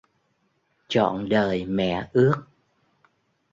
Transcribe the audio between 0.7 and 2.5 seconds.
Trọn đời mẹ ước